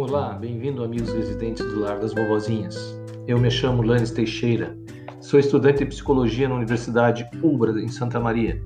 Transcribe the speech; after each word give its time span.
Olá, 0.00 0.32
bem-vindo 0.32 0.84
amigos 0.84 1.12
residentes 1.12 1.66
do 1.66 1.80
Lar 1.80 1.98
das 1.98 2.14
Vovozinhas. 2.14 2.96
Eu 3.26 3.36
me 3.36 3.50
chamo 3.50 3.82
Lanes 3.82 4.12
Teixeira, 4.12 4.78
sou 5.20 5.40
estudante 5.40 5.80
de 5.80 5.86
psicologia 5.86 6.48
na 6.48 6.54
Universidade 6.54 7.28
Ubra 7.42 7.72
em 7.82 7.88
Santa 7.88 8.20
Maria. 8.20 8.62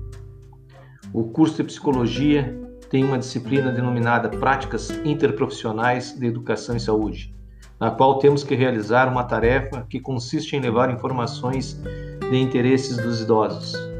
O 1.11 1.23
curso 1.23 1.55
de 1.57 1.63
psicologia 1.63 2.55
tem 2.87 3.03
uma 3.03 3.17
disciplina 3.17 3.71
denominada 3.71 4.29
Práticas 4.29 4.91
Interprofissionais 5.03 6.11
de 6.11 6.27
Educação 6.27 6.75
e 6.75 6.79
Saúde, 6.79 7.33
na 7.79 7.89
qual 7.89 8.19
temos 8.19 8.43
que 8.43 8.53
realizar 8.53 9.11
uma 9.11 9.23
tarefa 9.23 9.87
que 9.89 9.99
consiste 9.99 10.55
em 10.55 10.59
levar 10.59 10.91
informações 10.91 11.81
de 12.29 12.37
interesses 12.37 12.95
dos 12.97 13.21
idosos. 13.21 13.92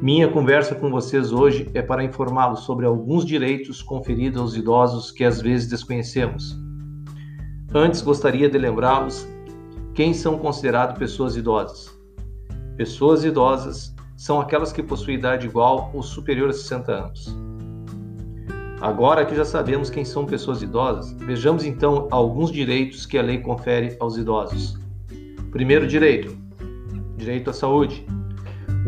Minha 0.00 0.28
conversa 0.28 0.76
com 0.76 0.90
vocês 0.90 1.32
hoje 1.32 1.68
é 1.74 1.82
para 1.82 2.04
informá-los 2.04 2.60
sobre 2.60 2.86
alguns 2.86 3.24
direitos 3.24 3.82
conferidos 3.82 4.40
aos 4.40 4.54
idosos 4.54 5.10
que 5.10 5.24
às 5.24 5.42
vezes 5.42 5.68
desconhecemos. 5.68 6.56
Antes, 7.74 8.00
gostaria 8.00 8.48
de 8.48 8.56
lembrá-los 8.56 9.26
quem 9.94 10.14
são 10.14 10.38
considerados 10.38 10.96
pessoas 10.96 11.36
idosas. 11.36 11.98
Pessoas 12.76 13.24
idosas 13.24 13.92
são 14.16 14.40
aquelas 14.40 14.72
que 14.72 14.84
possuem 14.84 15.18
idade 15.18 15.48
igual 15.48 15.90
ou 15.92 16.00
superior 16.00 16.50
a 16.50 16.52
60 16.52 16.92
anos. 16.92 17.36
Agora 18.80 19.26
que 19.26 19.34
já 19.34 19.44
sabemos 19.44 19.90
quem 19.90 20.04
são 20.04 20.24
pessoas 20.24 20.62
idosas, 20.62 21.10
vejamos 21.14 21.64
então 21.64 22.06
alguns 22.12 22.52
direitos 22.52 23.04
que 23.04 23.18
a 23.18 23.22
lei 23.22 23.38
confere 23.38 23.96
aos 23.98 24.16
idosos. 24.16 24.78
Primeiro 25.50 25.88
direito: 25.88 26.38
direito 27.16 27.50
à 27.50 27.52
saúde. 27.52 28.06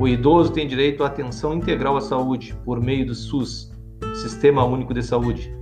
O 0.00 0.08
idoso 0.08 0.50
tem 0.50 0.66
direito 0.66 1.04
à 1.04 1.08
atenção 1.08 1.52
integral 1.52 1.94
à 1.94 2.00
saúde 2.00 2.56
por 2.64 2.80
meio 2.80 3.04
do 3.04 3.14
SUS, 3.14 3.70
Sistema 4.14 4.64
Único 4.64 4.94
de 4.94 5.02
Saúde, 5.02 5.54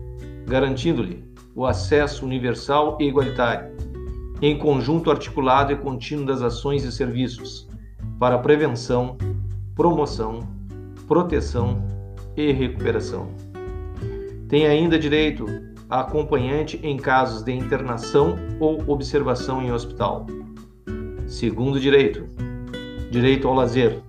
garantindo-lhe 0.46 1.24
o 1.56 1.66
acesso 1.66 2.24
universal 2.24 2.96
e 3.00 3.08
igualitário, 3.08 3.76
em 4.40 4.56
conjunto 4.56 5.10
articulado 5.10 5.72
e 5.72 5.76
contínuo 5.76 6.24
das 6.24 6.40
ações 6.40 6.84
e 6.84 6.92
serviços 6.92 7.68
para 8.16 8.38
prevenção, 8.38 9.18
promoção, 9.74 10.38
proteção 11.08 11.82
e 12.36 12.52
recuperação. 12.52 13.30
Tem 14.48 14.68
ainda 14.68 15.00
direito 15.00 15.46
a 15.90 16.02
acompanhante 16.02 16.78
em 16.80 16.96
casos 16.96 17.42
de 17.42 17.50
internação 17.50 18.36
ou 18.60 18.84
observação 18.86 19.60
em 19.60 19.72
hospital. 19.72 20.28
Segundo 21.26 21.80
direito, 21.80 22.24
direito 23.10 23.48
ao 23.48 23.54
lazer. 23.54 24.00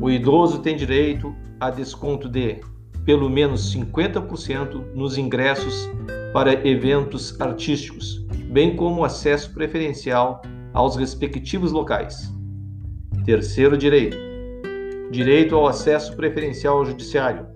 O 0.00 0.10
idoso 0.10 0.60
tem 0.60 0.76
direito 0.76 1.34
a 1.60 1.70
desconto 1.70 2.28
de 2.28 2.60
pelo 3.04 3.28
menos 3.28 3.74
50% 3.74 4.94
nos 4.94 5.18
ingressos 5.18 5.90
para 6.32 6.66
eventos 6.66 7.38
artísticos, 7.40 8.24
bem 8.50 8.76
como 8.76 9.04
acesso 9.04 9.52
preferencial 9.52 10.40
aos 10.72 10.96
respectivos 10.96 11.72
locais. 11.72 12.32
Terceiro 13.24 13.76
direito: 13.76 14.16
direito 15.10 15.54
ao 15.54 15.66
acesso 15.66 16.16
preferencial 16.16 16.78
ao 16.78 16.84
judiciário. 16.84 17.46